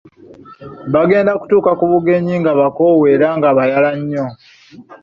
Baagenda 0.93 1.31
okutuuka 1.33 1.71
ku 1.79 1.85
bugenyi, 1.91 2.33
nga 2.41 2.51
bakoowu 2.59 3.03
era 3.13 3.27
nga 3.37 3.49
bayala 3.57 3.91
nnyo. 3.99 4.25